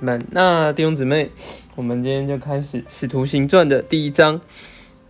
[0.00, 1.30] 们，那弟兄姊妹，
[1.74, 4.40] 我们今天就开始《使徒行传》的第一章。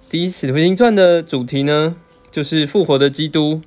[0.09, 1.97] 第一，《使徒行传》的主题呢，
[2.31, 3.63] 就是复活的基督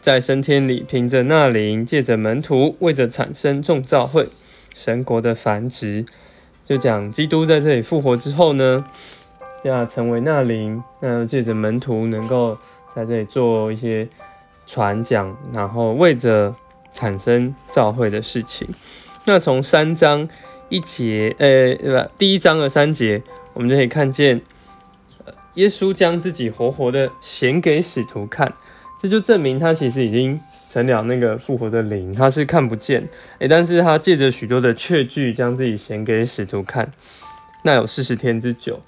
[0.00, 4.28] 在升天里，凭着那灵，借着门徒，为着产生众教会、
[4.72, 6.06] 神国的繁殖，
[6.64, 8.84] 就讲基督在这里复活之后呢，
[9.64, 12.56] 要成为那灵，那借着门徒能够
[12.94, 14.08] 在这里做一些
[14.68, 16.54] 传讲，然后为着
[16.92, 18.68] 产生教会的事情。
[19.26, 20.28] 那从三章。
[20.70, 22.08] 一节，呃，对吧？
[22.16, 23.22] 第一章的三节，
[23.52, 24.40] 我们就可以看见，
[25.54, 28.52] 耶稣将自己活活的显给使徒看，
[29.02, 30.40] 这就证明他其实已经
[30.70, 33.02] 成了那个复活的灵，他是看不见，
[33.40, 36.92] 诶，但是他借着许多的确据将自己显给使徒看，
[37.64, 38.80] 那有四十天之久，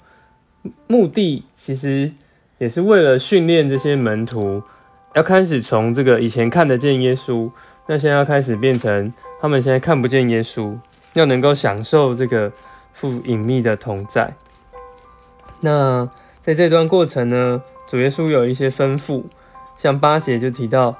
[0.87, 2.13] 目的其实
[2.59, 4.63] 也是为了训练这些门徒，
[5.15, 7.51] 要开始从这个以前看得见耶稣，
[7.87, 10.77] 那现在要开始变成他们现在看不见耶稣。
[11.13, 12.51] 要能够享受这个
[12.93, 14.33] 父隐秘的同在。
[15.61, 16.09] 那
[16.41, 19.23] 在这段过程呢，主耶稣有一些吩咐，
[19.77, 20.97] 像八节就提到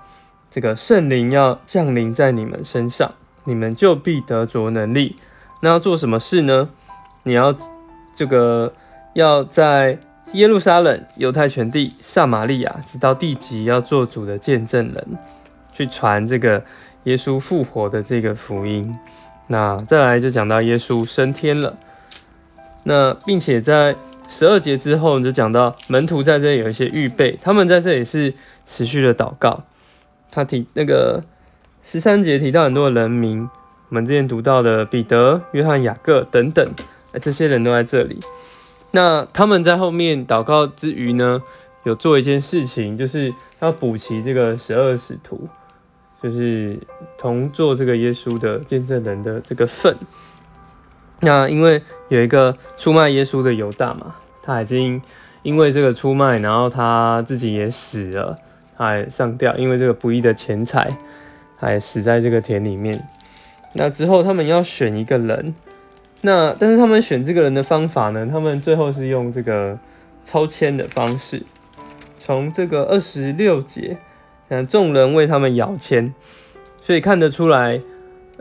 [0.49, 5.17] 这个圣灵要降临在你们身上，你们就必得着能力。
[5.61, 6.69] 那要做什么事呢？
[7.23, 7.55] 你要
[8.15, 8.73] 这个
[9.13, 9.97] 要在
[10.33, 15.17] 耶路撒冷、犹太全地、撒玛利亚，直到地极，要做主的见证人，
[15.71, 16.63] 去传这个
[17.03, 18.97] 耶稣复活的这个福音。
[19.47, 21.77] 那再来就讲到耶稣升天了，
[22.83, 23.95] 那并且在
[24.29, 28.33] 十二节之后就讲到门徒在这里有一些预备，他们在这里是
[28.65, 29.63] 持续的祷告。
[30.31, 31.23] 他提那个
[31.83, 33.47] 十三节提到很多人名，
[33.89, 36.67] 我们之前读到的彼得、约翰、雅各等等，
[37.21, 38.19] 这些人都在这里。
[38.91, 41.41] 那他们在后面祷告之余呢，
[41.83, 45.47] 有做一件事情，就是要补齐这个十二使徒。
[46.23, 46.79] 就是
[47.17, 49.93] 同做这个耶稣的见证人的这个份。
[51.19, 55.01] 那因为有一个出卖耶稣的犹大嘛，他已经
[55.41, 58.37] 因为这个出卖，然后他自己也死了，
[58.77, 60.97] 他还上吊，因为这个不义的钱财，
[61.57, 63.05] 还死在这个田里面。
[63.73, 65.53] 那之后他们要选一个人，
[66.21, 68.25] 那但是他们选这个人的方法呢？
[68.31, 69.77] 他们最后是用这个
[70.23, 71.43] 抽签的方式，
[72.17, 73.97] 从这个二十六节。
[74.67, 76.13] 众人为他们摇签，
[76.81, 77.81] 所以看得出来，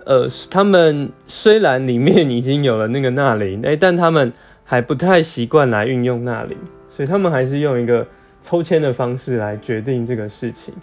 [0.04, 4.32] 呃，他们虽然里面已经有了那个纳林，哎，但他们
[4.64, 6.58] 还不太习惯来运用纳林，
[6.88, 8.06] 所以他们还是用一个
[8.42, 10.74] 抽签的方式来决定这个事情。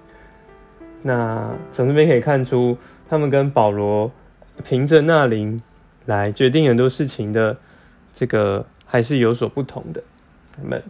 [1.03, 4.11] 那从这边可以看出，他们跟保罗
[4.63, 5.61] 凭着纳林
[6.05, 7.55] 来决定很多事情的
[8.11, 10.01] 这个还是有所不同的。
[10.55, 10.81] 他们。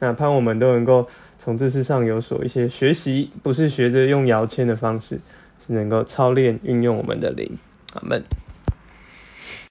[0.00, 5.20] 那盼我们都能够从这事上有所一些学习，不是学着用摇签的方式，
[5.66, 7.56] 是能够操练运用我们的灵。
[7.94, 8.22] 阿门。